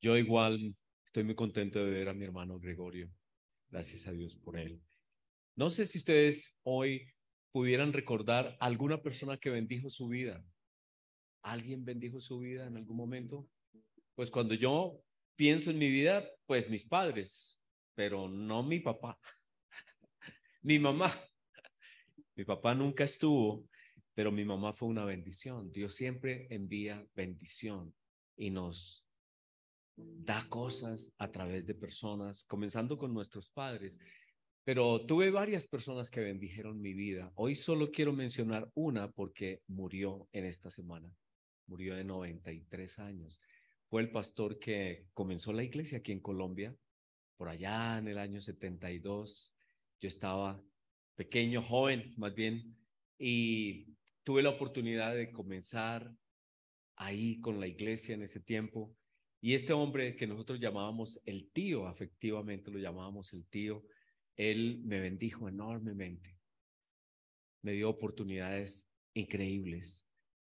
[0.00, 3.10] Yo igual estoy muy contento de ver a mi hermano Gregorio.
[3.70, 4.82] Gracias a Dios por él.
[5.54, 7.08] No sé si ustedes hoy
[7.50, 10.44] pudieran recordar alguna persona que bendijo su vida.
[11.42, 13.48] ¿Alguien bendijo su vida en algún momento?
[14.14, 15.00] Pues cuando yo
[15.34, 17.58] pienso en mi vida, pues mis padres,
[17.94, 19.18] pero no mi papá,
[20.62, 21.10] mi mamá.
[22.34, 23.66] Mi papá nunca estuvo,
[24.12, 25.72] pero mi mamá fue una bendición.
[25.72, 27.94] Dios siempre envía bendición
[28.36, 29.05] y nos
[29.96, 33.98] da cosas a través de personas, comenzando con nuestros padres.
[34.64, 37.32] Pero tuve varias personas que bendijeron mi vida.
[37.36, 41.08] Hoy solo quiero mencionar una porque murió en esta semana.
[41.66, 43.40] Murió de 93 años.
[43.88, 46.74] Fue el pastor que comenzó la iglesia aquí en Colombia,
[47.36, 49.54] por allá en el año 72.
[50.00, 50.60] Yo estaba
[51.14, 52.76] pequeño, joven más bien,
[53.18, 53.86] y
[54.24, 56.12] tuve la oportunidad de comenzar
[56.96, 58.94] ahí con la iglesia en ese tiempo.
[59.46, 63.84] Y este hombre que nosotros llamábamos el tío, afectivamente lo llamábamos el tío,
[64.34, 66.36] él me bendijo enormemente.
[67.62, 70.04] Me dio oportunidades increíbles.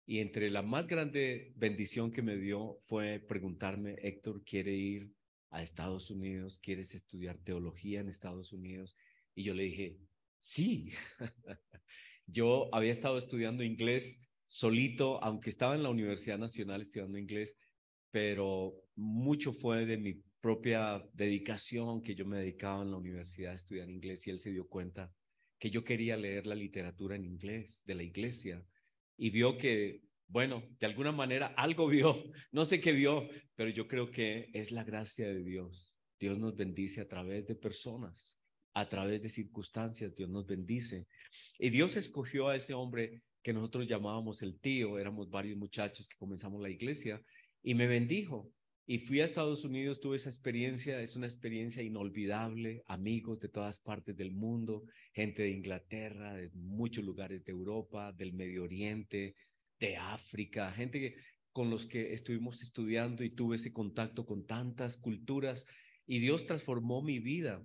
[0.06, 5.10] Y entre la más grande bendición que me dio fue preguntarme, Héctor, ¿quiere ir
[5.52, 6.60] a Estados Unidos?
[6.60, 8.98] ¿Quieres estudiar teología en Estados Unidos?
[9.34, 10.00] Y yo le dije,
[10.38, 10.90] sí.
[12.28, 17.56] Yo había estado estudiando inglés solito, aunque estaba en la Universidad Nacional estudiando inglés,
[18.12, 23.56] pero mucho fue de mi propia dedicación que yo me dedicaba en la universidad a
[23.56, 25.12] estudiar inglés y él se dio cuenta
[25.60, 28.66] que yo quería leer la literatura en inglés de la iglesia
[29.18, 32.16] y vio que, bueno, de alguna manera algo vio,
[32.52, 35.96] no sé qué vio, pero yo creo que es la gracia de Dios.
[36.20, 38.42] Dios nos bendice a través de personas
[38.74, 41.08] a través de circunstancias, Dios nos bendice.
[41.60, 46.18] Y Dios escogió a ese hombre que nosotros llamábamos el tío, éramos varios muchachos que
[46.18, 47.22] comenzamos la iglesia,
[47.64, 48.52] y me bendijo.
[48.88, 53.80] Y fui a Estados Unidos, tuve esa experiencia, es una experiencia inolvidable, amigos de todas
[53.80, 59.36] partes del mundo, gente de Inglaterra, de muchos lugares de Europa, del Medio Oriente,
[59.80, 61.16] de África, gente
[61.54, 65.66] con los que estuvimos estudiando y tuve ese contacto con tantas culturas
[66.06, 67.64] y Dios transformó mi vida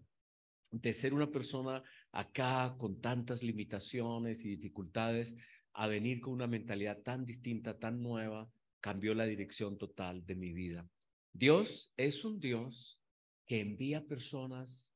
[0.72, 1.82] de ser una persona
[2.12, 5.34] acá con tantas limitaciones y dificultades
[5.72, 8.50] a venir con una mentalidad tan distinta, tan nueva,
[8.80, 10.88] cambió la dirección total de mi vida.
[11.32, 13.00] Dios es un Dios
[13.46, 14.92] que envía personas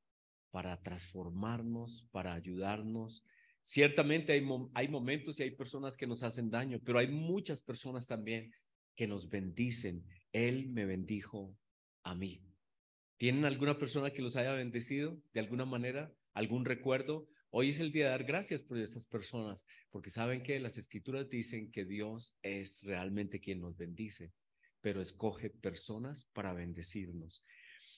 [0.50, 3.24] para transformarnos, para ayudarnos.
[3.62, 8.06] Ciertamente hay, hay momentos y hay personas que nos hacen daño, pero hay muchas personas
[8.06, 8.52] también
[8.96, 10.04] que nos bendicen.
[10.32, 11.56] Él me bendijo
[12.02, 12.42] a mí.
[13.16, 16.12] ¿Tienen alguna persona que los haya bendecido de alguna manera?
[16.32, 17.28] ¿Algún recuerdo?
[17.52, 21.28] Hoy es el día de dar gracias por esas personas, porque saben que las escrituras
[21.28, 24.32] dicen que Dios es realmente quien nos bendice,
[24.80, 27.42] pero escoge personas para bendecirnos.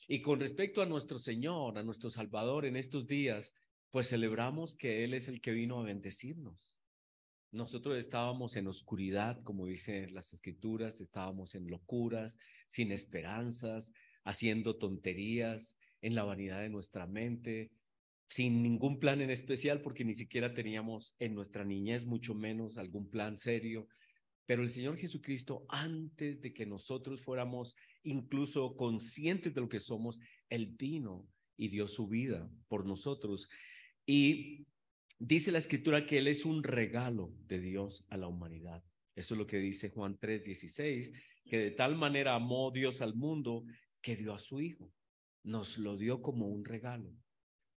[0.09, 3.53] Y con respecto a nuestro Señor, a nuestro Salvador en estos días,
[3.91, 6.75] pues celebramos que Él es el que vino a bendecirnos.
[7.51, 12.39] Nosotros estábamos en oscuridad, como dicen las escrituras, estábamos en locuras,
[12.69, 13.93] sin esperanzas,
[14.25, 17.71] haciendo tonterías en la vanidad de nuestra mente,
[18.33, 23.11] sin ningún plan en especial, porque ni siquiera teníamos en nuestra niñez, mucho menos algún
[23.11, 23.89] plan serio.
[24.47, 30.19] Pero el Señor Jesucristo, antes de que nosotros fuéramos incluso conscientes de lo que somos,
[30.49, 31.29] Él vino
[31.59, 33.51] y dio su vida por nosotros.
[34.07, 34.67] Y
[35.19, 38.83] dice la escritura que Él es un regalo de Dios a la humanidad.
[39.15, 41.13] Eso es lo que dice Juan 3:16,
[41.45, 43.67] que de tal manera amó Dios al mundo
[44.01, 44.91] que dio a su Hijo.
[45.45, 47.13] Nos lo dio como un regalo.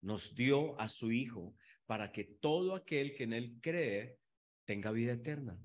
[0.04, 1.56] Nos dio a su Hijo
[1.86, 4.18] para que todo aquel que en Él cree
[4.64, 5.58] tenga vida eterna.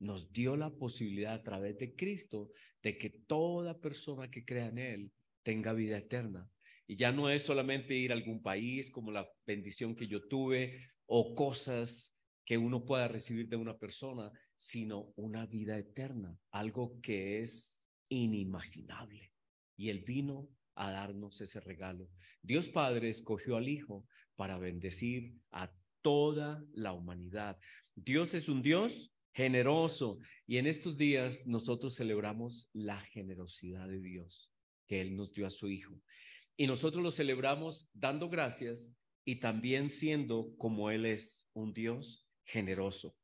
[0.00, 2.50] Nos dio la posibilidad a través de Cristo
[2.82, 6.50] de que toda persona que crea en Él tenga vida eterna.
[6.86, 10.88] Y ya no es solamente ir a algún país como la bendición que yo tuve
[11.06, 17.40] o cosas que uno pueda recibir de una persona, sino una vida eterna, algo que
[17.42, 19.30] es inimaginable
[19.80, 20.46] y Él vino
[20.80, 22.08] a darnos ese regalo.
[22.40, 27.58] Dios Padre escogió al Hijo para bendecir a toda la humanidad.
[27.94, 34.50] Dios es un Dios generoso y en estos días nosotros celebramos la generosidad de Dios
[34.86, 36.00] que Él nos dio a su Hijo.
[36.56, 38.90] Y nosotros lo celebramos dando gracias
[39.26, 43.14] y también siendo como Él es un Dios generoso.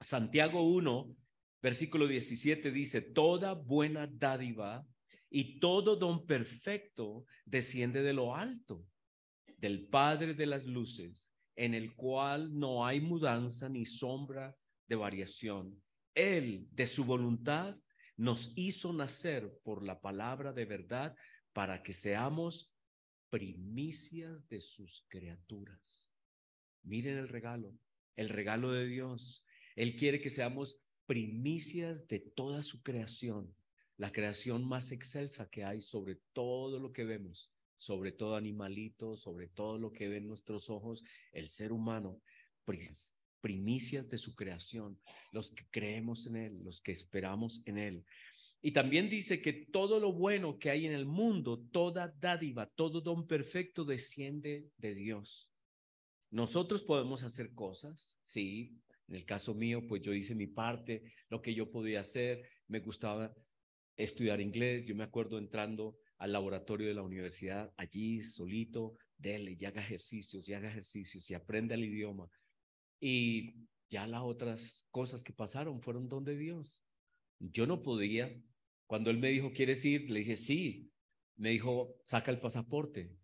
[0.00, 1.16] Santiago 1,
[1.62, 4.84] versículo 17 dice, toda buena dádiva
[5.34, 8.86] y todo don perfecto desciende de lo alto,
[9.56, 11.24] del Padre de las Luces,
[11.56, 14.54] en el cual no hay mudanza ni sombra
[14.86, 15.82] de variación.
[16.14, 17.78] Él, de su voluntad,
[18.18, 21.16] nos hizo nacer por la palabra de verdad
[21.54, 22.70] para que seamos
[23.30, 26.12] primicias de sus criaturas.
[26.82, 27.74] Miren el regalo,
[28.16, 29.46] el regalo de Dios.
[29.76, 33.54] Él quiere que seamos primicias de toda su creación,
[34.02, 39.46] la creación más excelsa que hay sobre todo lo que vemos, sobre todo animalito, sobre
[39.46, 42.20] todo lo que ven nuestros ojos, el ser humano,
[43.40, 44.98] primicias de su creación,
[45.30, 48.04] los que creemos en Él, los que esperamos en Él.
[48.60, 53.02] Y también dice que todo lo bueno que hay en el mundo, toda dádiva, todo
[53.02, 55.48] don perfecto desciende de Dios.
[56.32, 58.80] Nosotros podemos hacer cosas, sí.
[59.06, 62.42] En el caso mío, pues yo hice mi parte, lo que yo podía hacer.
[62.66, 63.32] Me gustaba
[63.96, 64.84] estudiar inglés.
[64.84, 70.48] Yo me acuerdo entrando al laboratorio de la universidad, allí solito, dele y haga ejercicios,
[70.48, 72.28] y haga ejercicios, y aprenda el idioma.
[73.00, 76.82] Y ya las otras cosas que pasaron fueron don de Dios.
[77.38, 78.32] Yo no podía.
[78.86, 80.10] Cuando él me dijo, ¿quieres ir?
[80.10, 80.90] Le dije, sí.
[81.36, 83.16] Me dijo, saca el pasaporte.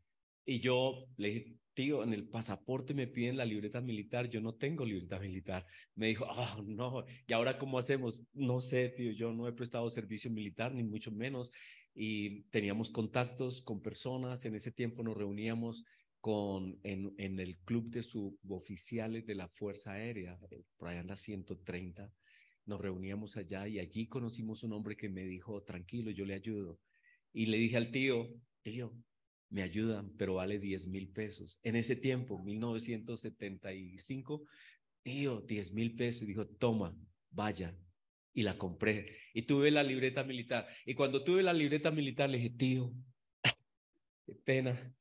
[0.44, 4.56] Y yo le dije, tío, en el pasaporte me piden la libreta militar, yo no
[4.56, 5.64] tengo libreta militar.
[5.94, 8.20] Me dijo, oh, no, ¿y ahora cómo hacemos?
[8.32, 11.52] No sé, tío, yo no he prestado servicio militar, ni mucho menos.
[11.94, 15.84] Y teníamos contactos con personas, en ese tiempo nos reuníamos
[16.20, 21.06] con, en, en el club de suboficiales de la Fuerza Aérea, eh, por allá en
[21.06, 22.12] la 130.
[22.66, 26.80] Nos reuníamos allá y allí conocimos un hombre que me dijo, tranquilo, yo le ayudo.
[27.32, 28.92] Y le dije al tío, tío,
[29.50, 31.58] me ayudan, pero vale 10 mil pesos.
[31.62, 34.44] En ese tiempo, 1975,
[35.02, 36.26] tío, 10 mil pesos.
[36.26, 36.94] Dijo, toma,
[37.30, 37.76] vaya.
[38.34, 39.16] Y la compré.
[39.32, 40.66] Y tuve la libreta militar.
[40.84, 42.92] Y cuando tuve la libreta militar, le dije, tío,
[44.26, 44.94] qué pena,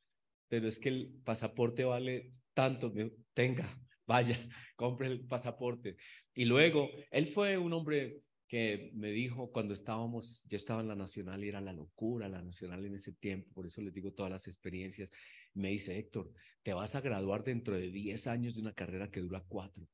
[0.47, 2.93] pero es que el pasaporte vale tanto,
[3.33, 3.67] tenga,
[4.05, 4.35] vaya,
[4.75, 5.97] compre el pasaporte.
[6.33, 10.95] Y luego, él fue un hombre que me dijo cuando estábamos, yo estaba en la
[10.95, 14.31] Nacional y era la locura la Nacional en ese tiempo, por eso les digo todas
[14.31, 15.11] las experiencias,
[15.53, 16.31] me dice, Héctor,
[16.63, 19.87] te vas a graduar dentro de 10 años de una carrera que dura cuatro.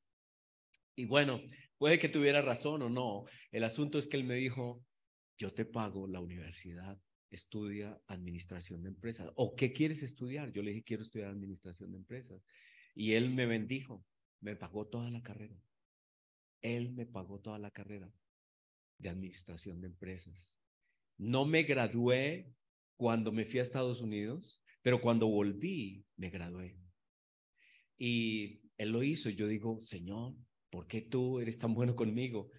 [0.96, 1.40] Y bueno,
[1.78, 4.84] puede que tuviera razón o no, el asunto es que él me dijo,
[5.36, 6.98] yo te pago la universidad
[7.34, 9.30] estudia administración de empresas.
[9.34, 10.52] ¿O qué quieres estudiar?
[10.52, 12.40] Yo le dije, quiero estudiar administración de empresas.
[12.94, 14.04] Y él me bendijo,
[14.40, 15.56] me pagó toda la carrera.
[16.62, 18.10] Él me pagó toda la carrera
[18.98, 20.56] de administración de empresas.
[21.16, 22.52] No me gradué
[22.96, 26.78] cuando me fui a Estados Unidos, pero cuando volví, me gradué.
[27.96, 29.30] Y él lo hizo.
[29.30, 30.34] Yo digo, Señor,
[30.70, 32.50] ¿por qué tú eres tan bueno conmigo?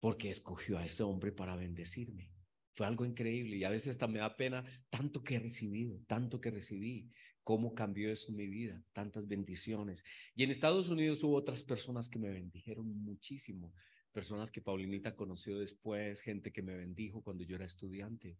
[0.00, 2.30] Porque escogió a ese hombre para bendecirme.
[2.74, 6.40] Fue algo increíble y a veces hasta me da pena tanto que he recibido, tanto
[6.40, 7.10] que recibí,
[7.44, 10.04] cómo cambió eso mi vida, tantas bendiciones.
[10.34, 13.74] Y en Estados Unidos hubo otras personas que me bendijeron muchísimo,
[14.12, 18.38] personas que Paulinita conoció después, gente que me bendijo cuando yo era estudiante.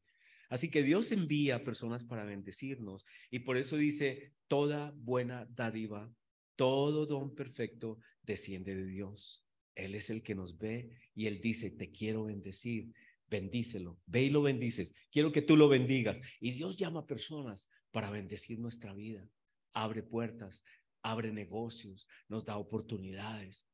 [0.48, 6.12] Así que Dios envía personas para bendecirnos y por eso dice, toda buena dádiva,
[6.56, 9.44] todo don perfecto desciende de Dios.
[9.74, 12.92] Él es el que nos ve y Él dice, te quiero bendecir
[13.32, 14.94] bendícelo, ve y lo bendices.
[15.10, 16.20] Quiero que tú lo bendigas.
[16.38, 19.26] Y Dios llama a personas para bendecir nuestra vida.
[19.72, 20.62] Abre puertas,
[21.02, 23.66] abre negocios, nos da oportunidades.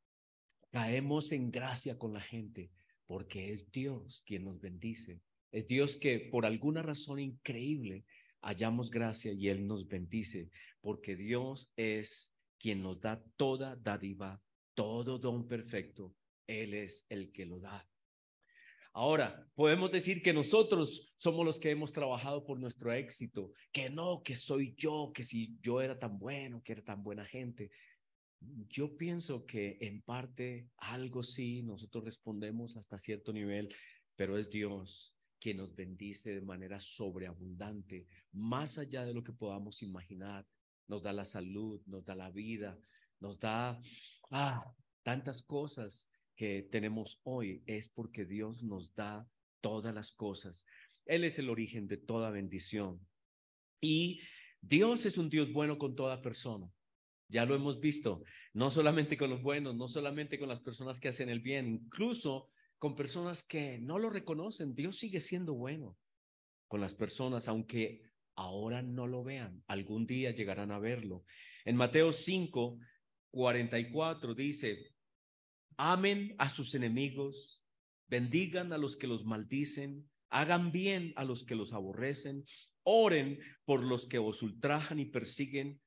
[0.70, 2.70] Caemos en gracia con la gente
[3.06, 5.20] porque es Dios quien nos bendice.
[5.50, 8.04] Es Dios que por alguna razón increíble
[8.42, 10.50] hallamos gracia y Él nos bendice,
[10.80, 14.40] porque Dios es quien nos da toda dádiva,
[14.74, 16.14] todo don perfecto.
[16.46, 17.88] Él es el que lo da.
[18.92, 24.22] Ahora, podemos decir que nosotros somos los que hemos trabajado por nuestro éxito, que no,
[24.22, 27.70] que soy yo, que si yo era tan bueno, que era tan buena gente.
[28.40, 33.74] Yo pienso que en parte algo sí, nosotros respondemos hasta cierto nivel,
[34.16, 39.82] pero es Dios quien nos bendice de manera sobreabundante, más allá de lo que podamos
[39.82, 40.46] imaginar.
[40.88, 42.78] Nos da la salud, nos da la vida,
[43.20, 43.80] nos da
[44.30, 49.28] ah, tantas cosas que tenemos hoy es porque Dios nos da
[49.60, 50.64] todas las cosas.
[51.04, 53.04] Él es el origen de toda bendición.
[53.80, 54.20] Y
[54.60, 56.72] Dios es un Dios bueno con toda persona.
[57.28, 58.22] Ya lo hemos visto,
[58.54, 62.48] no solamente con los buenos, no solamente con las personas que hacen el bien, incluso
[62.78, 64.74] con personas que no lo reconocen.
[64.74, 65.96] Dios sigue siendo bueno
[66.68, 68.02] con las personas, aunque
[68.34, 71.24] ahora no lo vean, algún día llegarán a verlo.
[71.64, 72.78] En Mateo 5,
[73.30, 74.94] 44 dice,
[75.76, 77.62] amen a sus enemigos,
[78.06, 82.44] bendigan a los que los maldicen, hagan bien a los que los aborrecen,
[82.84, 85.80] oren por los que os ultrajan y persiguen,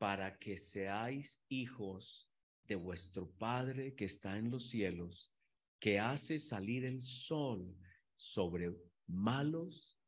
[0.00, 2.26] para que seáis hijos
[2.64, 5.30] de vuestro Padre que está en los cielos,
[5.78, 7.76] que hace salir el sol
[8.16, 8.74] sobre
[9.06, 10.00] malos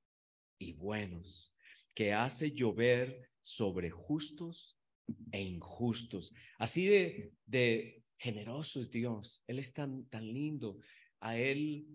[0.59, 1.55] y buenos,
[1.93, 4.79] que hace llover sobre justos
[5.31, 6.33] e injustos.
[6.57, 9.43] Así de, de generoso es Dios.
[9.47, 10.79] Él es tan, tan lindo.
[11.21, 11.87] A Él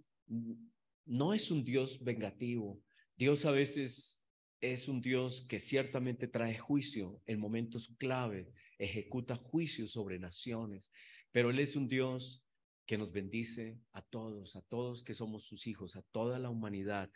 [1.04, 2.80] no es un Dios vengativo.
[3.16, 4.17] Dios a veces
[4.62, 10.92] es un Dios que ciertamente trae juicio en momentos clave, ejecuta juicio sobre naciones,
[11.32, 12.44] pero Él es un Dios
[12.86, 17.12] que nos bendice a todos, a todos que somos sus hijos, a toda la humanidad.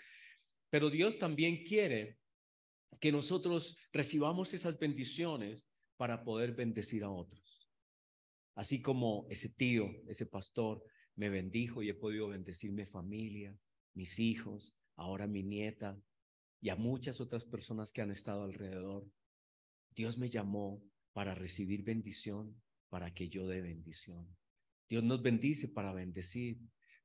[0.70, 2.18] Pero Dios también quiere
[3.00, 5.68] que nosotros recibamos esas bendiciones
[5.98, 7.70] para poder bendecir a otros.
[8.54, 10.84] Así como ese tío, ese pastor
[11.16, 13.58] me bendijo y he podido bendecir mi familia,
[13.94, 15.98] mis hijos, ahora mi nieta
[16.62, 19.10] y a muchas otras personas que han estado alrededor.
[19.96, 24.38] Dios me llamó para recibir bendición, para que yo dé bendición.
[24.88, 26.60] Dios nos bendice para bendecir.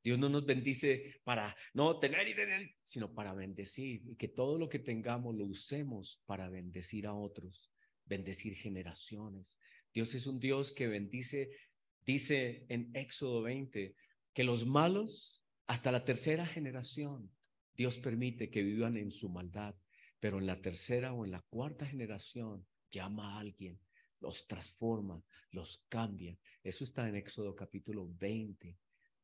[0.04, 4.58] Dios no nos bendice para no tener y tener, sino para bendecir y que todo
[4.58, 7.72] lo que tengamos lo usemos para bendecir a otros,
[8.04, 9.58] bendecir generaciones.
[9.92, 11.50] Dios es un Dios que bendice,
[12.04, 13.96] dice en Éxodo 20,
[14.32, 17.32] que los malos hasta la tercera generación,
[17.76, 19.74] Dios permite que vivan en su maldad,
[20.18, 23.78] pero en la tercera o en la cuarta generación llama a alguien
[24.20, 26.38] los transforma, los cambia.
[26.62, 28.76] Eso está en Éxodo capítulo 20,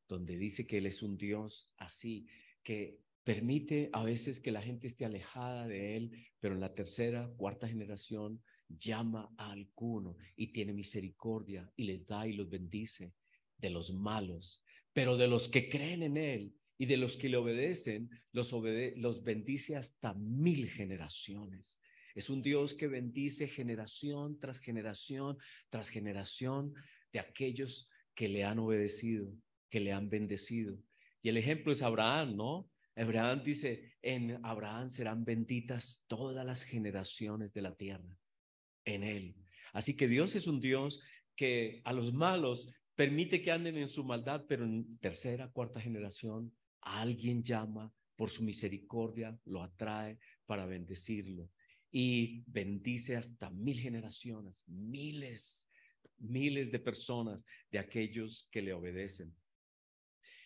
[0.07, 2.27] donde dice que Él es un Dios así,
[2.63, 7.33] que permite a veces que la gente esté alejada de Él, pero en la tercera,
[7.37, 13.15] cuarta generación llama a alguno y tiene misericordia y les da y los bendice
[13.57, 17.37] de los malos, pero de los que creen en Él y de los que le
[17.37, 21.81] obedecen, los, bendice hasta mil generaciones.
[22.13, 25.39] Es un Dios que bendice generación tras generación
[25.71, 26.75] tras generación
[27.13, 29.33] de aquellos que le han obedecido,
[29.71, 30.77] que le han bendecido.
[31.23, 32.69] Y el ejemplo es Abraham, ¿no?
[32.97, 38.19] Abraham dice, en Abraham serán benditas todas las generaciones de la tierra,
[38.85, 39.37] en él.
[39.73, 41.01] Así que Dios es un Dios
[41.37, 46.53] que a los malos permite que anden en su maldad, pero en tercera, cuarta generación,
[46.83, 51.51] alguien llama por su misericordia, lo atrae para bendecirlo
[51.91, 55.69] y bendice hasta mil generaciones, miles,
[56.19, 59.35] miles de personas de aquellos que le obedecen.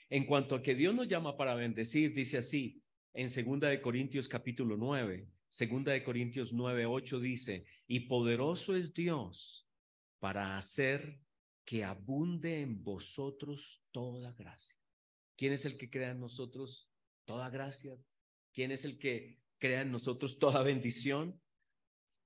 [0.08, 2.80] En cuanto a que Dios nos llama para bendecir, dice así
[3.12, 8.92] en Segunda de Corintios capítulo 9, Segunda de Corintios 9, 8 dice, y poderoso es
[8.92, 9.66] Dios
[10.18, 11.18] para hacer
[11.64, 14.76] que abunde en vosotros toda gracia.
[15.36, 16.88] ¿Quién es el que crea en nosotros
[17.26, 17.98] toda gracia?
[18.52, 21.40] ¿Quién es el que crea en nosotros toda bendición?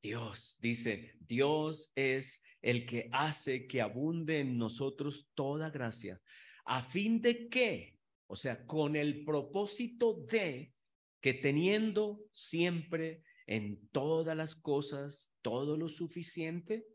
[0.02, 6.20] Dios, dice, Dios es el que hace que abunde en nosotros toda gracia,
[6.64, 10.72] a fin de que, o sea, con el propósito de
[11.20, 16.86] que teniendo siempre en todas las cosas todo lo suficiente,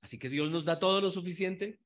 [0.00, 1.80] así que Dios nos da todo lo suficiente,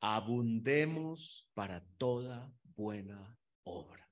[0.00, 4.08] abundemos para toda buena obra.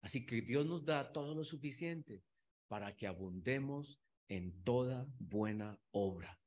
[0.00, 2.22] Así que Dios nos da todo lo suficiente
[2.68, 6.38] para que abundemos en toda buena obra,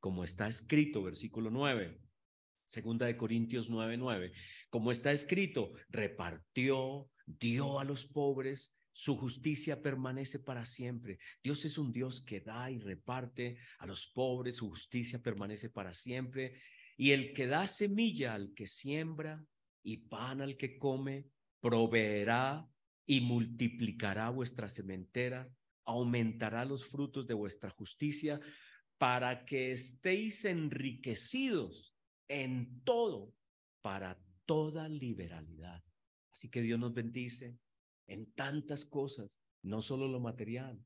[0.00, 2.00] como está escrito, versículo 9.
[2.64, 4.32] Segunda de Corintios 9, 9.
[4.70, 11.18] Como está escrito, repartió, dio a los pobres, su justicia permanece para siempre.
[11.42, 15.92] Dios es un Dios que da y reparte a los pobres, su justicia permanece para
[15.92, 16.60] siempre.
[16.96, 19.44] Y el que da semilla al que siembra
[19.82, 21.28] y pan al que come,
[21.60, 22.68] proveerá
[23.06, 25.50] y multiplicará vuestra sementera,
[25.84, 28.40] aumentará los frutos de vuestra justicia,
[28.98, 31.94] para que estéis enriquecidos
[32.28, 33.34] en todo,
[33.82, 35.82] para toda liberalidad.
[36.32, 37.58] Así que Dios nos bendice
[38.06, 40.82] en tantas cosas, no solo lo material,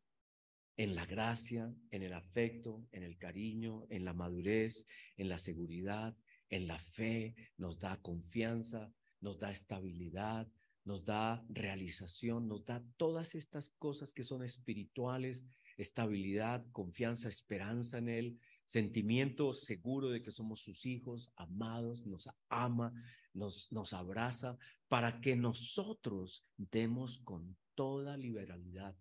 [0.78, 6.16] en la gracia, en el afecto, en el cariño, en la madurez, en la seguridad,
[6.50, 10.46] en la fe, nos da confianza, nos da estabilidad,
[10.84, 15.44] nos da realización, nos da todas estas cosas que son espirituales,
[15.76, 22.92] estabilidad, confianza, esperanza en Él, sentimiento seguro de que somos sus hijos, amados, nos ama,
[23.34, 24.56] nos, nos abraza,
[24.86, 28.94] para que nosotros demos con toda liberalidad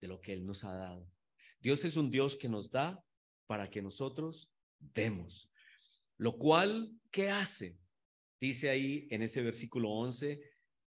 [0.00, 1.10] de lo que Él nos ha dado.
[1.60, 3.04] Dios es un Dios que nos da
[3.46, 5.50] para que nosotros demos.
[6.16, 7.78] Lo cual, ¿qué hace?
[8.40, 10.40] Dice ahí en ese versículo 11,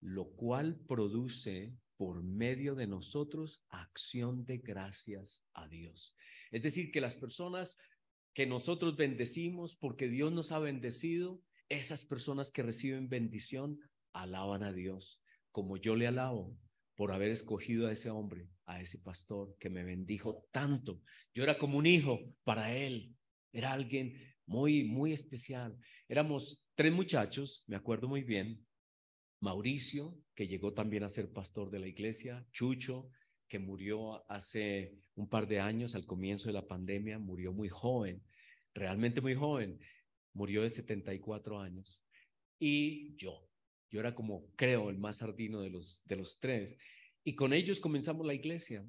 [0.00, 6.14] lo cual produce por medio de nosotros acción de gracias a Dios.
[6.50, 7.78] Es decir, que las personas
[8.34, 13.78] que nosotros bendecimos porque Dios nos ha bendecido, esas personas que reciben bendición
[14.12, 15.20] alaban a Dios
[15.52, 16.56] como yo le alabo
[17.00, 21.00] por haber escogido a ese hombre, a ese pastor que me bendijo tanto.
[21.32, 23.16] Yo era como un hijo para él,
[23.54, 25.78] era alguien muy, muy especial.
[26.06, 28.66] Éramos tres muchachos, me acuerdo muy bien,
[29.40, 33.08] Mauricio, que llegó también a ser pastor de la iglesia, Chucho,
[33.48, 38.22] que murió hace un par de años al comienzo de la pandemia, murió muy joven,
[38.74, 39.80] realmente muy joven,
[40.34, 41.98] murió de 74 años.
[42.58, 43.49] Y yo,
[43.90, 46.78] yo era como, creo, el más sardino de los, de los tres.
[47.24, 48.86] Y con ellos comenzamos la iglesia.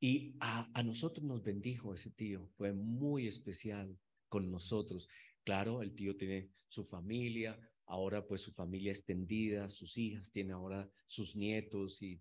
[0.00, 3.96] Y a, a nosotros nos bendijo ese tío, fue muy especial
[4.28, 5.08] con nosotros.
[5.44, 10.90] Claro, el tío tiene su familia, ahora pues su familia extendida, sus hijas, tiene ahora
[11.06, 12.20] sus nietos y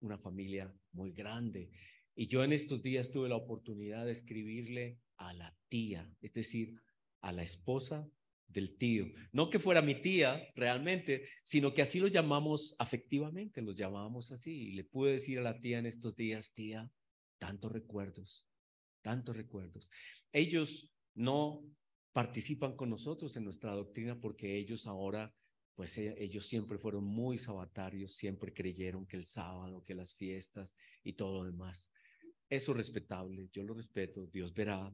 [0.00, 1.70] una familia muy grande.
[2.14, 6.80] Y yo en estos días tuve la oportunidad de escribirle a la tía, es decir,
[7.20, 8.08] a la esposa
[8.48, 9.06] del tío.
[9.32, 14.68] No que fuera mi tía realmente, sino que así lo llamamos afectivamente, los llamábamos así.
[14.68, 16.90] Y le pude decir a la tía en estos días, tía,
[17.38, 18.46] tantos recuerdos,
[19.02, 19.90] tantos recuerdos.
[20.32, 21.62] Ellos no
[22.12, 25.32] participan con nosotros en nuestra doctrina porque ellos ahora,
[25.74, 30.74] pues eh, ellos siempre fueron muy sabatarios, siempre creyeron que el sábado, que las fiestas
[31.04, 31.92] y todo lo demás.
[32.48, 34.90] Eso es respetable, yo lo respeto, Dios verá,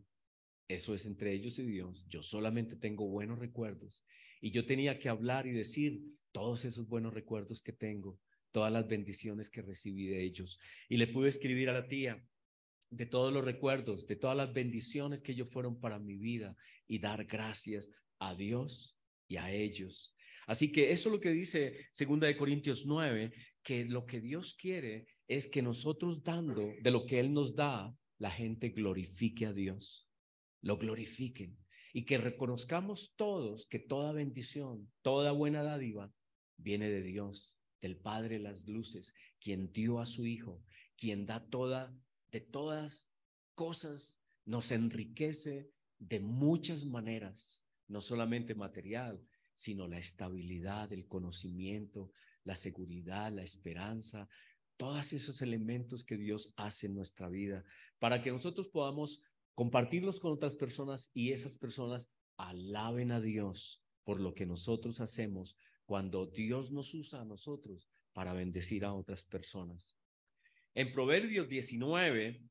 [0.69, 2.07] eso es entre ellos y Dios.
[2.09, 4.05] Yo solamente tengo buenos recuerdos
[4.41, 6.03] y yo tenía que hablar y decir
[6.33, 8.19] todos esos buenos recuerdos que tengo,
[8.53, 10.59] todas las bendiciones que recibí de ellos.
[10.89, 12.23] Y le pude escribir a la tía,
[12.91, 16.57] de todos los recuerdos, de todas las bendiciones que ellos fueron para mi vida
[16.87, 18.97] y dar gracias a Dios
[19.29, 20.15] y a ellos.
[20.47, 24.55] Así que eso es lo que dice segunda de Corintios 9, que lo que Dios
[24.55, 29.53] quiere es que nosotros dando de lo que él nos da, la gente glorifique a
[29.53, 30.04] Dios,
[30.65, 31.59] lo glorifiquen
[31.93, 36.13] y que reconozcamos todos que toda bendición, toda buena dádiva
[36.57, 40.65] viene de Dios, del Padre de las luces, quien dio a su hijo,
[40.97, 41.95] quien da toda
[42.33, 43.07] de todas
[43.55, 49.23] cosas, nos enriquece de muchas maneras, no solamente material,
[49.55, 52.11] sino la estabilidad, el conocimiento,
[52.43, 54.29] la seguridad, la esperanza,
[54.77, 57.65] todos esos elementos que Dios hace en nuestra vida,
[57.99, 59.21] para que nosotros podamos
[59.55, 65.57] compartirlos con otras personas y esas personas alaben a Dios por lo que nosotros hacemos
[65.87, 69.97] cuando Dios nos usa a nosotros para bendecir a otras personas.
[70.75, 72.43] En Proverbios 19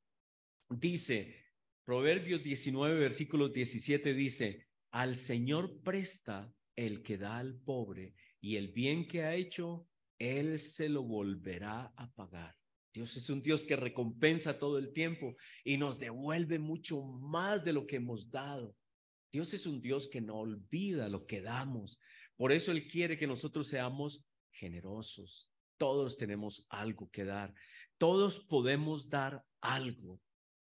[0.70, 1.36] dice,
[1.84, 8.70] Proverbios 19, versículos 17 dice, al Señor presta el que da al pobre y el
[8.70, 9.88] bien que ha hecho,
[10.18, 12.56] Él se lo volverá a pagar.
[12.93, 17.73] Dios es un Dios que recompensa todo el tiempo y nos devuelve mucho más de
[17.73, 18.75] lo que hemos dado.
[19.32, 21.99] Dios es un Dios que no olvida lo que damos.
[22.36, 25.49] Por eso Él quiere que nosotros seamos generosos.
[25.77, 27.53] Todos tenemos algo que dar.
[27.97, 30.21] Todos podemos dar algo.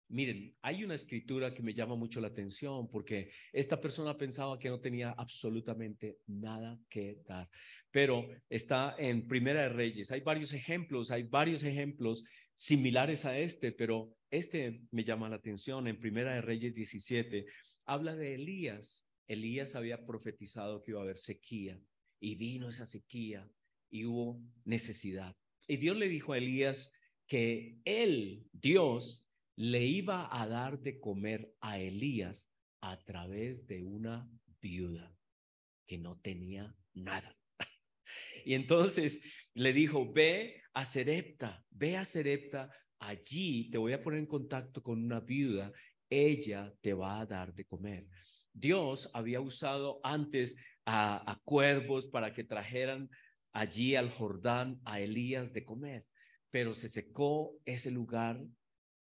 [0.09, 4.69] Miren, hay una escritura que me llama mucho la atención porque esta persona pensaba que
[4.69, 7.49] no tenía absolutamente nada que dar,
[7.91, 10.11] pero está en Primera de Reyes.
[10.11, 15.87] Hay varios ejemplos, hay varios ejemplos similares a este, pero este me llama la atención.
[15.87, 17.45] En Primera de Reyes 17
[17.85, 19.05] habla de Elías.
[19.27, 21.81] Elías había profetizado que iba a haber sequía
[22.19, 23.49] y vino esa sequía
[23.89, 25.35] y hubo necesidad.
[25.67, 26.93] Y Dios le dijo a Elías,
[27.27, 29.26] que él, Dios,
[29.57, 32.47] le iba a dar de comer a Elías
[32.81, 34.29] a través de una
[34.61, 35.15] viuda
[35.87, 37.35] que no tenía nada.
[38.45, 39.21] Y entonces
[39.55, 44.81] le dijo, ve a Serepta, ve a Serepta, allí te voy a poner en contacto
[44.81, 45.73] con una viuda,
[46.09, 48.07] ella te va a dar de comer.
[48.53, 53.09] Dios había usado antes a, a cuervos para que trajeran
[53.51, 56.05] allí al Jordán a Elías de comer
[56.49, 58.43] pero se secó ese lugar,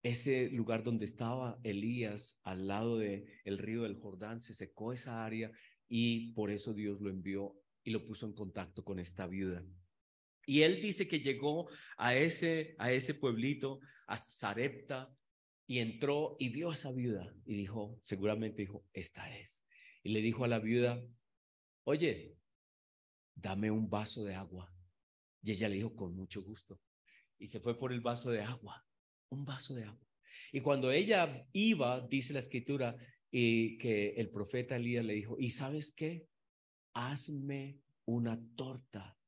[0.09, 5.25] ese lugar donde estaba Elías al lado del el río del Jordán, se secó esa
[5.25, 5.51] área
[5.88, 9.64] y por eso Dios lo envió y lo puso en contacto con esta viuda.
[10.47, 15.14] Y él dice que llegó a ese, a ese pueblito, a Sarepta,
[15.66, 19.62] y entró y vio a esa viuda y dijo, seguramente dijo, esta es.
[20.03, 21.05] Y le dijo a la viuda,
[21.85, 22.38] oye,
[23.35, 24.73] dame un vaso de agua.
[25.42, 26.81] Y ella le dijo, con mucho gusto
[27.38, 28.85] y se fue por el vaso de agua,
[29.31, 30.07] un vaso de agua.
[30.53, 32.97] Y cuando ella iba, dice la escritura,
[33.31, 36.27] y que el profeta Elías le dijo, ¿y sabes qué?
[36.95, 39.19] Hazme una torta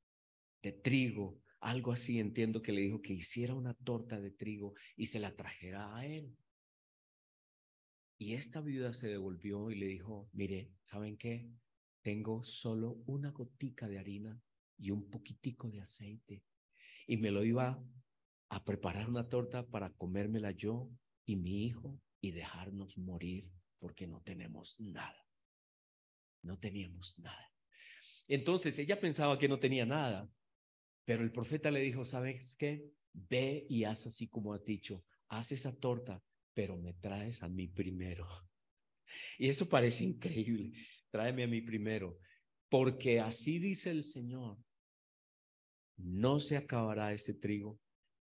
[0.63, 5.07] de trigo, algo así, entiendo que le dijo que hiciera una torta de trigo y
[5.07, 6.35] se la trajera a él.
[8.19, 11.51] Y esta viuda se devolvió y le dijo, mire, ¿saben qué?
[12.03, 14.41] Tengo solo una gotica de harina
[14.79, 16.43] y un poquitico de aceite
[17.07, 17.83] y me lo iba
[18.51, 20.91] a preparar una torta para comérmela yo
[21.25, 25.27] y mi hijo y dejarnos morir porque no tenemos nada.
[26.43, 27.55] No teníamos nada.
[28.27, 30.29] Entonces ella pensaba que no tenía nada,
[31.05, 32.85] pero el profeta le dijo, ¿sabes qué?
[33.13, 37.69] Ve y haz así como has dicho, haz esa torta, pero me traes a mí
[37.69, 38.27] primero.
[39.39, 40.71] Y eso parece increíble,
[41.11, 42.21] tráeme a mí primero,
[42.69, 44.57] porque así dice el Señor,
[45.97, 47.81] no se acabará ese trigo,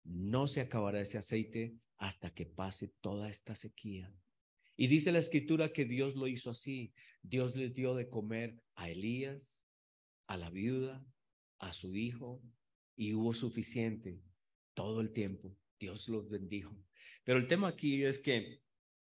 [0.09, 4.12] no se acabará ese aceite hasta que pase toda esta sequía.
[4.77, 6.94] Y dice la escritura que Dios lo hizo así.
[7.23, 9.64] Dios les dio de comer a Elías,
[10.27, 11.05] a la viuda,
[11.59, 12.42] a su hijo,
[12.97, 14.23] y hubo suficiente
[14.75, 15.57] todo el tiempo.
[15.79, 16.77] Dios los bendijo.
[17.25, 18.62] Pero el tema aquí es que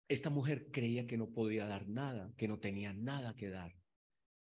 [0.08, 3.76] esta mujer creía que no podía dar nada, que no tenía nada que dar.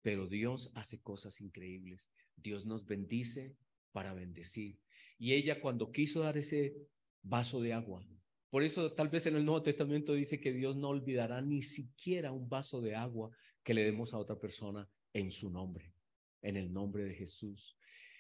[0.02, 2.08] Pero Dios hace cosas increíbles.
[2.36, 3.58] Dios nos bendice
[3.92, 4.80] para bendecir.
[5.18, 6.76] Y ella cuando quiso dar ese
[7.22, 8.06] vaso de agua,
[8.50, 12.32] por eso tal vez en el Nuevo Testamento dice que Dios no olvidará ni siquiera
[12.32, 13.32] un vaso de agua
[13.64, 15.94] que le demos a otra persona en su nombre,
[16.42, 17.78] en el nombre de Jesús.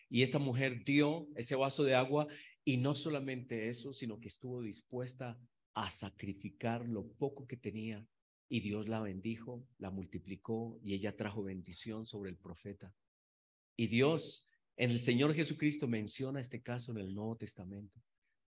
[0.10, 2.27] Y esta mujer dio ese vaso de agua
[2.63, 5.39] y no solamente eso, sino que estuvo dispuesta
[5.73, 8.05] a sacrificar lo poco que tenía
[8.49, 12.93] y Dios la bendijo, la multiplicó y ella trajo bendición sobre el profeta.
[13.75, 14.47] Y Dios
[14.78, 18.00] el Señor Jesucristo menciona este caso en el Nuevo Testamento,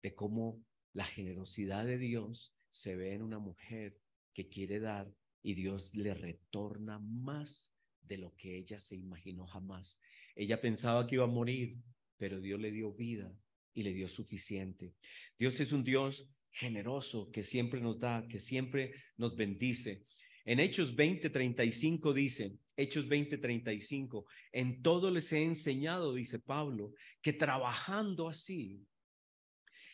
[0.02, 4.00] de cómo la generosidad de Dios se ve en una mujer
[4.34, 10.00] que quiere dar y Dios le retorna más de lo que ella se imaginó jamás.
[10.36, 11.78] Ella pensaba que iba a morir,
[12.18, 13.32] pero Dios le dio vida
[13.74, 14.96] y le dio suficiente.
[15.38, 20.04] Dios es un Dios generoso que siempre nos da, que siempre nos bendice.
[20.48, 28.30] En Hechos 20:35 dice, Hechos 20:35, en todo les he enseñado, dice Pablo, que trabajando
[28.30, 28.88] así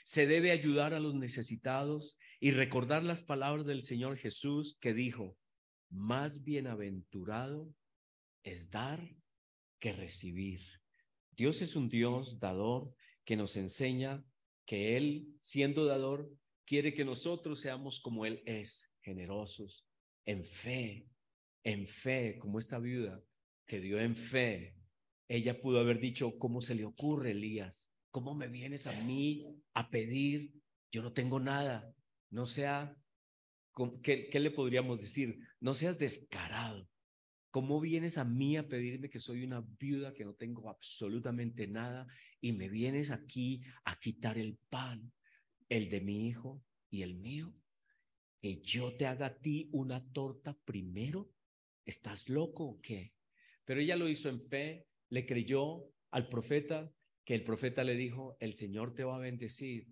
[0.05, 5.35] se debe ayudar a los necesitados y recordar las palabras del Señor Jesús que dijo,
[5.89, 7.73] más bienaventurado
[8.43, 9.01] es dar
[9.79, 10.61] que recibir.
[11.31, 12.93] Dios es un Dios dador
[13.25, 14.23] que nos enseña
[14.67, 16.31] que Él, siendo dador,
[16.63, 19.87] quiere que nosotros seamos como Él es, generosos,
[20.25, 21.09] en fe,
[21.63, 23.21] en fe, como esta viuda
[23.65, 24.75] que dio en fe.
[25.27, 27.89] Ella pudo haber dicho, ¿cómo se le ocurre, Elías?
[28.11, 30.53] ¿Cómo me vienes a mí a pedir?
[30.91, 31.93] Yo no tengo nada.
[32.29, 32.95] No sea,
[34.03, 35.39] ¿qué, qué le podríamos decir?
[35.59, 36.87] No seas descarado.
[37.49, 42.07] ¿Cómo vienes a mí a pedirme que soy una viuda, que no tengo absolutamente nada,
[42.41, 45.13] y me vienes aquí a quitar el pan,
[45.69, 47.53] el de mi hijo y el mío?
[48.43, 51.31] ¿Que yo te haga a ti una torta primero?
[51.85, 53.13] ¿Estás loco o qué?
[53.63, 56.91] Pero ella lo hizo en fe, le creyó al profeta,
[57.23, 59.87] que el profeta le dijo, el Señor te va a bendecir,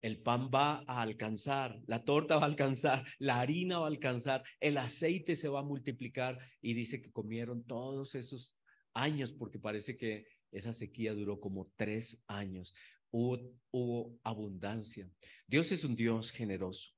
[0.00, 4.42] el pan va a alcanzar, la torta va a alcanzar, la harina va a alcanzar,
[4.58, 8.56] el aceite se va a multiplicar y dice que comieron todos esos
[8.94, 12.74] años porque parece que esa sequía duró como tres años.
[13.12, 13.38] Hubo,
[13.70, 15.08] hubo abundancia.
[15.46, 16.90] Dios es un Dios generoso.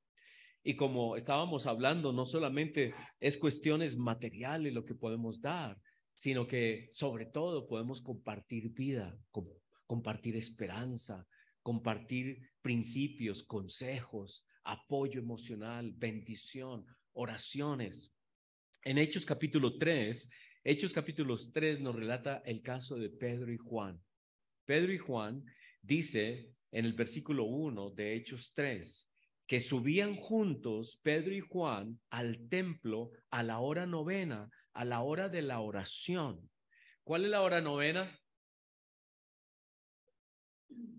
[0.66, 5.78] Y como estábamos hablando, no solamente es cuestiones materiales lo que podemos dar,
[6.14, 9.14] sino que sobre todo podemos compartir vida,
[9.86, 11.26] compartir esperanza,
[11.62, 18.14] compartir principios, consejos, apoyo emocional, bendición, oraciones.
[18.84, 20.30] En Hechos capítulo 3,
[20.64, 24.02] Hechos capítulo 3 nos relata el caso de Pedro y Juan.
[24.64, 25.44] Pedro y Juan
[25.82, 29.10] dice en el versículo 1 de Hechos 3
[29.46, 35.28] que subían juntos Pedro y Juan al templo a la hora novena, a la hora
[35.28, 36.50] de la oración.
[37.02, 38.18] ¿Cuál es la hora novena?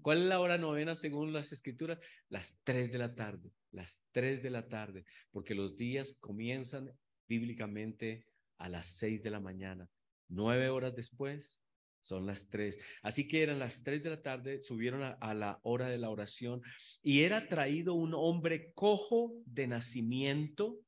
[0.02, 2.00] ¿Cuál es la hora novena según las escrituras?
[2.30, 6.92] Las tres de la tarde, las tres de la tarde, porque los días comienzan
[7.28, 8.28] bíblicamente
[8.58, 9.90] a las seis de la mañana.
[10.28, 11.65] Nueve horas después
[12.06, 12.80] son las tres.
[13.02, 16.12] Así que eran las tres de la tarde, subieron a, a, la hora de la
[16.12, 16.62] oración
[17.02, 20.80] y era traído un hombre cojo de nacimiento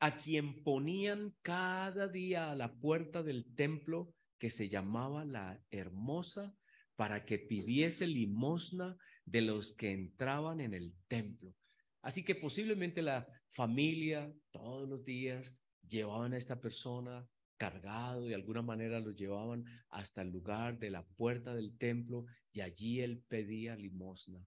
[0.00, 6.54] a quien ponían cada día a la puerta del templo que se llamaba la hermosa
[6.94, 11.54] para que pidiese limosna de los que entraban en el templo.
[12.02, 17.26] Así que posiblemente la familia todos los días llevaban a esta persona
[17.56, 22.60] cargado, de alguna manera lo llevaban hasta el lugar de la puerta del templo y
[22.60, 24.46] allí él pedía limosna.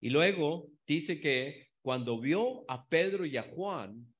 [0.00, 4.12] Y luego dice que cuando vio a Pedro y a Juan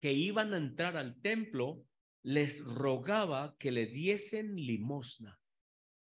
[0.00, 1.84] que iban a entrar al templo,
[2.22, 5.38] les rogaba que le diesen limosna.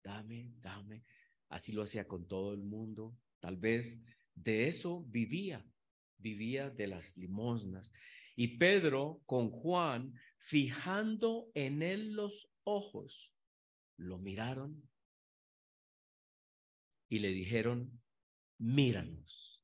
[0.03, 1.05] dame, dame.
[1.49, 3.17] Así lo hacía con todo el mundo.
[3.41, 4.01] Tal vez
[4.35, 5.65] de eso vivía,
[6.19, 7.93] vivía de las limosnas.
[8.37, 13.33] Y Pedro con Juan, fijando en él los ojos,
[13.97, 14.89] lo miraron
[17.09, 18.03] y le dijeron,
[18.59, 19.63] míranos,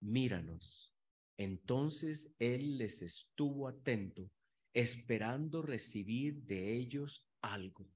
[0.00, 0.94] míranos.
[1.36, 4.30] Entonces él les estuvo atento,
[4.72, 7.88] esperando recibir de ellos algo.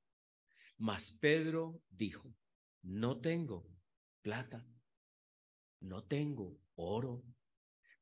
[0.79, 2.35] Mas Pedro dijo,
[2.83, 3.67] no tengo
[4.23, 4.67] plata,
[5.81, 7.23] no tengo oro,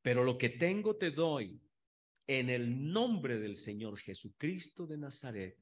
[0.00, 1.60] pero lo que tengo te doy.
[2.26, 5.58] En el nombre del Señor Jesucristo de Nazaret,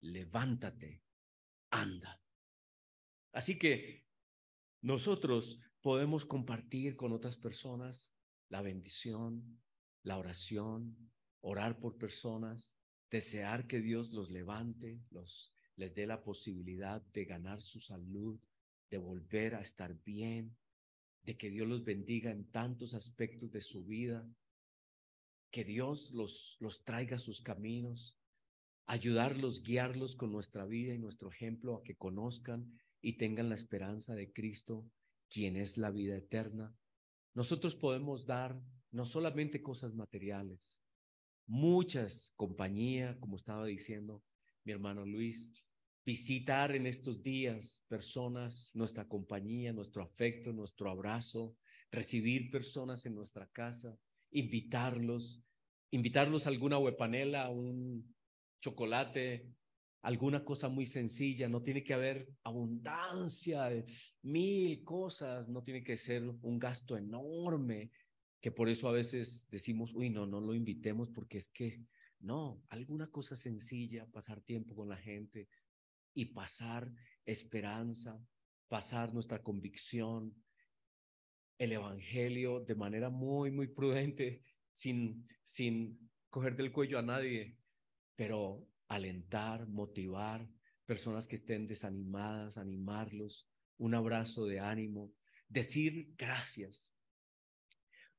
[0.00, 1.02] levántate,
[1.70, 2.20] anda.
[3.32, 4.06] Así que
[4.82, 8.14] nosotros podemos compartir con otras personas
[8.48, 9.60] la bendición,
[10.02, 12.78] la oración, orar por personas,
[13.10, 18.40] desear que Dios los levante, los les dé la posibilidad de ganar su salud,
[18.90, 20.56] de volver a estar bien,
[21.22, 24.26] de que Dios los bendiga en tantos aspectos de su vida,
[25.50, 28.18] que Dios los, los traiga a sus caminos,
[28.86, 34.14] ayudarlos, guiarlos con nuestra vida y nuestro ejemplo a que conozcan y tengan la esperanza
[34.14, 34.88] de Cristo,
[35.28, 36.74] quien es la vida eterna.
[37.34, 40.80] Nosotros podemos dar no solamente cosas materiales,
[41.46, 44.24] muchas compañías, como estaba diciendo
[44.64, 45.52] mi hermano Luis,
[46.04, 51.56] visitar en estos días personas, nuestra compañía, nuestro afecto, nuestro abrazo,
[51.90, 53.98] recibir personas en nuestra casa,
[54.30, 55.42] invitarlos,
[55.90, 58.14] invitarlos a alguna huepanela, un
[58.60, 59.48] chocolate,
[60.02, 63.84] alguna cosa muy sencilla, no tiene que haber abundancia de
[64.22, 67.90] mil cosas, no tiene que ser un gasto enorme,
[68.40, 71.82] que por eso a veces decimos, uy, no, no lo invitemos porque es que,
[72.20, 75.48] no, alguna cosa sencilla, pasar tiempo con la gente,
[76.14, 76.90] y pasar
[77.24, 78.18] esperanza,
[78.68, 80.34] pasar nuestra convicción,
[81.58, 84.42] el Evangelio de manera muy, muy prudente,
[84.72, 87.56] sin, sin coger del cuello a nadie,
[88.14, 90.48] pero alentar, motivar
[90.84, 95.12] personas que estén desanimadas, animarlos, un abrazo de ánimo,
[95.48, 96.90] decir gracias.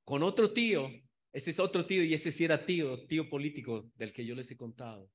[0.03, 0.89] Con otro tío,
[1.31, 4.49] ese es otro tío y ese sí era tío, tío político del que yo les
[4.51, 5.11] he contado.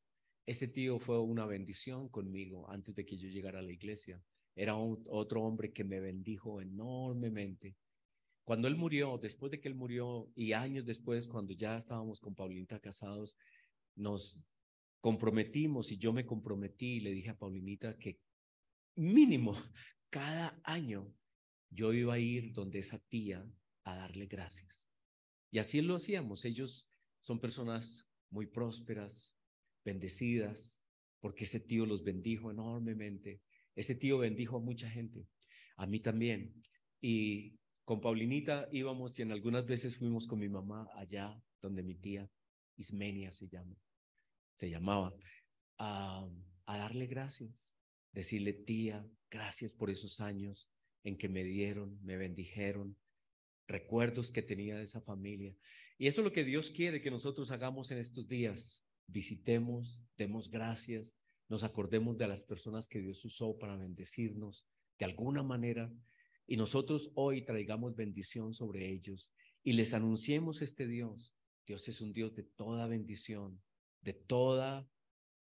[0.47, 4.23] Ese tío fue una bendición conmigo antes de que yo llegara a la iglesia.
[4.55, 7.77] Era otro hombre que me bendijo enormemente.
[8.45, 12.35] Cuando él murió, después de que él murió y años después, cuando ya estábamos con
[12.35, 13.37] Paulinita casados,
[13.95, 14.41] nos
[15.01, 18.21] comprometimos y yo me comprometí y le dije a Paulinita que
[18.97, 19.55] mínimo
[20.11, 21.13] cada año
[21.71, 23.47] yo iba a ir donde esa tía
[23.85, 24.87] a darle gracias.
[25.51, 26.45] Y así lo hacíamos.
[26.45, 26.89] Ellos
[27.21, 29.35] son personas muy prósperas,
[29.85, 30.81] bendecidas,
[31.21, 33.43] porque ese tío los bendijo enormemente.
[33.75, 35.27] Ese tío bendijo a mucha gente,
[35.77, 36.55] a mí también.
[37.01, 37.59] Y
[37.93, 42.27] con Paulinita íbamos y en algunas veces fuimos con mi mamá allá donde mi tía
[42.79, 43.77] Ismenia se llama,
[44.55, 45.15] se llamaba,
[45.77, 46.27] a,
[46.65, 47.77] a darle gracias,
[48.13, 50.71] decirle tía, gracias por esos años
[51.05, 52.97] en que me dieron, me bendijeron,
[53.69, 55.55] recuerdos que tenía de esa familia.
[55.99, 60.51] Y eso es lo que Dios quiere que nosotros hagamos en estos días, visitemos, demos
[60.51, 61.19] gracias,
[61.51, 64.65] nos acordemos de las personas que Dios usó para bendecirnos
[64.99, 65.93] de alguna manera
[66.47, 69.31] y nosotros hoy traigamos bendición sobre ellos
[69.63, 71.35] y les anunciemos este Dios.
[71.67, 73.63] Dios es un Dios de toda bendición,
[74.01, 74.89] de toda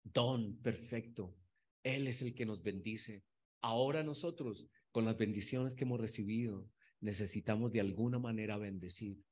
[0.02, 1.34] don perfecto.
[1.82, 3.24] Él es el que nos bendice.
[3.60, 6.68] Ahora nosotros, con las bendiciones que hemos recibido,
[7.00, 9.22] necesitamos de alguna manera bendecir.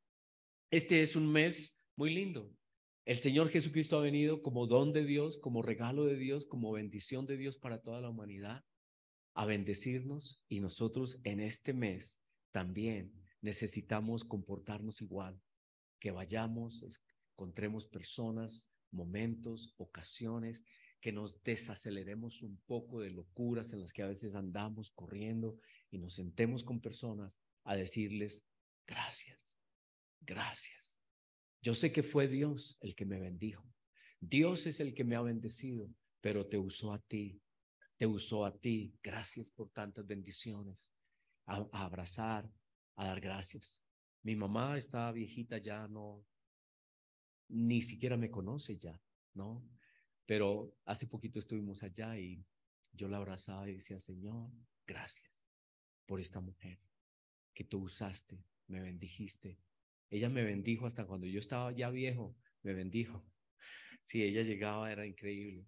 [0.71, 2.51] Este es un mes muy lindo.
[3.05, 7.27] El Señor Jesucristo ha venido como don de Dios, como regalo de Dios, como bendición
[7.27, 8.65] de Dios para toda la humanidad,
[9.35, 15.41] a bendecirnos y nosotros en este mes también necesitamos comportarnos igual,
[15.99, 16.85] que vayamos,
[17.33, 20.63] encontremos personas, momentos, ocasiones,
[21.01, 25.59] que nos desaceleremos un poco de locuras en las que a veces andamos corriendo
[25.91, 28.45] y nos sentemos con personas a decirles
[28.87, 29.59] gracias,
[30.21, 30.83] gracias
[31.63, 33.65] yo sé que fue Dios el que me bendijo.
[34.21, 35.89] Dios es el que me ha bendecido,
[36.21, 37.41] pero te usó a ti.
[38.03, 38.99] Te usó a ti.
[39.01, 40.93] Gracias por tantas bendiciones.
[41.47, 42.53] A, abrazar,
[42.97, 43.81] a dar gracias.
[44.25, 46.27] Mi mamá está viejita ya, no,
[47.47, 49.01] ni siquiera me conoce ya,
[49.35, 49.65] ¿no?
[50.27, 52.45] Pero hace poquito estuvimos allá y
[52.91, 54.51] yo la abrazaba y decía, Señor,
[54.85, 55.31] gracias
[56.05, 56.81] por esta mujer
[57.55, 59.61] que tú usaste, me bendijiste,
[60.11, 62.35] ella me bendijo hasta cuando yo estaba ya viejo,
[62.65, 63.25] me bendijo.
[64.03, 65.65] Si ella llegaba era increíble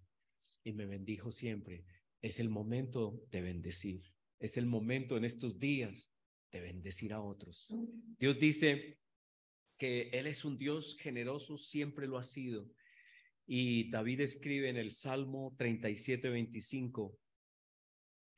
[0.65, 1.85] y me bendijo siempre.
[2.25, 4.01] Es el momento de bendecir.
[4.39, 6.11] Es el momento en estos días
[6.51, 7.71] de bendecir a otros.
[8.17, 8.97] Dios dice
[9.77, 12.67] que Él es un Dios generoso, siempre lo ha sido.
[13.45, 17.15] Y David escribe en el Salmo 37, 25,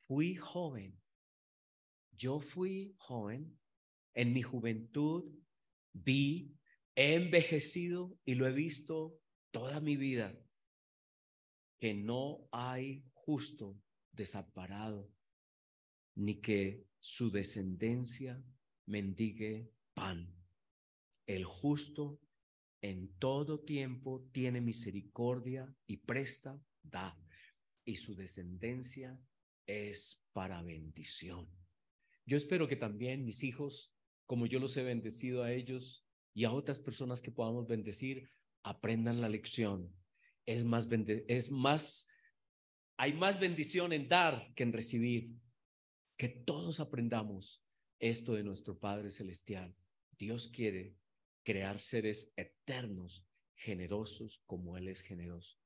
[0.06, 1.00] fui joven,
[2.12, 3.58] yo fui joven,
[4.12, 5.32] en mi juventud
[5.94, 6.52] vi,
[6.94, 9.18] he envejecido y lo he visto
[9.50, 10.38] toda mi vida,
[11.80, 13.78] que no hay justo
[14.10, 15.12] desamparado,
[16.14, 18.42] ni que su descendencia
[18.86, 20.34] mendigue pan.
[21.26, 22.22] El justo
[22.80, 27.18] en todo tiempo tiene misericordia y presta, da,
[27.84, 29.20] y su descendencia
[29.66, 31.50] es para bendición.
[32.24, 36.52] Yo espero que también mis hijos, como yo los he bendecido a ellos y a
[36.52, 38.30] otras personas que podamos bendecir,
[38.62, 39.94] aprendan la lección.
[40.46, 40.88] Es más,
[41.26, 42.08] es más,
[43.00, 45.32] hay más bendición en dar que en recibir.
[46.16, 47.62] Que todos aprendamos
[48.00, 49.72] esto de nuestro Padre Celestial.
[50.18, 50.96] Dios quiere
[51.44, 55.60] crear seres eternos, generosos como Él es generoso.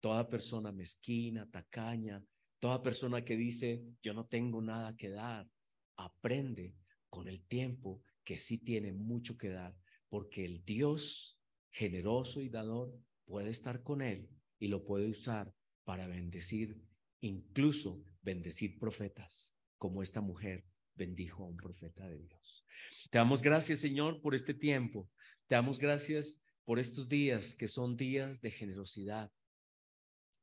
[0.00, 2.24] Toda persona mezquina, tacaña,
[2.58, 5.50] toda persona que dice, yo no tengo nada que dar,
[5.96, 6.74] aprende
[7.10, 9.76] con el tiempo que sí tiene mucho que dar,
[10.08, 11.38] porque el Dios
[11.70, 15.54] generoso y dador puede estar con Él y lo puede usar
[15.90, 16.80] para bendecir,
[17.20, 22.64] incluso bendecir profetas, como esta mujer bendijo a un profeta de Dios.
[23.10, 25.10] Te damos gracias, Señor, por este tiempo.
[25.48, 29.32] Te damos gracias por estos días que son días de generosidad.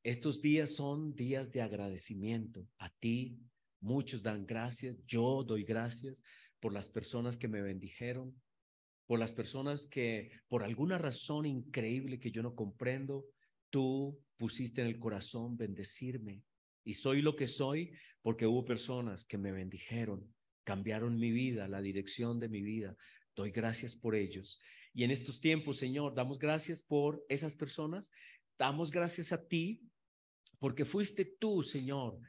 [0.03, 3.39] Estos días son días de agradecimiento a ti.
[3.79, 4.97] Muchos dan gracias.
[5.05, 6.21] Yo doy gracias
[6.59, 8.35] por las personas que me bendijeron,
[9.05, 13.25] por las personas que por alguna razón increíble que yo no comprendo,
[13.69, 16.43] tú pusiste en el corazón bendecirme.
[16.83, 21.81] Y soy lo que soy porque hubo personas que me bendijeron, cambiaron mi vida, la
[21.81, 22.95] dirección de mi vida.
[23.35, 24.59] Doy gracias por ellos.
[24.93, 28.11] Y en estos tiempos, Señor, damos gracias por esas personas.
[28.57, 29.81] Damos gracias a ti
[30.59, 32.19] porque fuiste tú, Señor,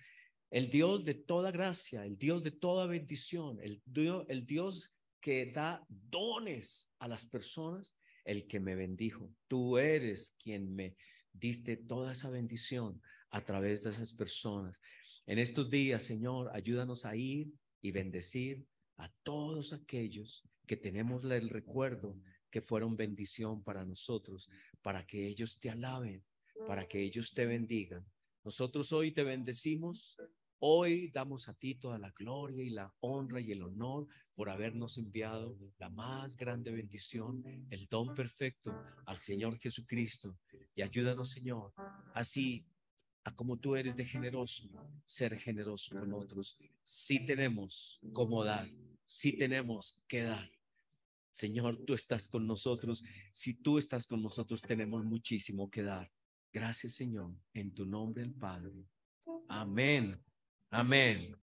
[0.50, 3.82] el Dios de toda gracia, el Dios de toda bendición, el
[4.28, 9.32] el Dios que da dones a las personas, el que me bendijo.
[9.46, 10.96] Tú eres quien me
[11.38, 14.78] diste toda esa bendición a través de esas personas.
[15.26, 21.48] En estos días, Señor, ayúdanos a ir y bendecir a todos aquellos que tenemos el
[21.48, 22.16] recuerdo
[22.50, 24.48] que fueron bendición para nosotros,
[24.82, 26.24] para que ellos te alaben,
[26.66, 28.04] para que ellos te bendigan.
[28.44, 30.16] Nosotros hoy te bendecimos,
[30.60, 34.98] hoy damos a ti toda la gloria y la honra y el honor por habernos
[34.98, 38.74] enviado la más grande bendición, el don perfecto
[39.06, 40.38] al Señor Jesucristo.
[40.74, 41.72] Y ayúdanos, Señor,
[42.14, 42.64] así
[43.24, 44.68] a como tú eres de generoso,
[45.04, 46.56] ser generoso con otros.
[46.84, 48.68] Si tenemos como dar,
[49.04, 50.50] si tenemos que dar.
[51.32, 53.04] Señor, tú estás con nosotros.
[53.32, 56.10] Si tú estás con nosotros, tenemos muchísimo que dar.
[56.52, 58.86] Gracias, Señor, en tu nombre el Padre.
[59.48, 60.18] Amén.
[60.70, 61.36] Amén.